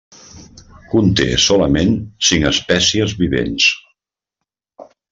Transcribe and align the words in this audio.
Conté 0.93 1.27
solament 1.43 1.93
cinc 2.31 2.49
espècies 2.53 3.15
vivents. 3.23 3.71